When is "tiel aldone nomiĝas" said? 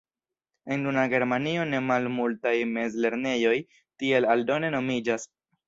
3.77-5.31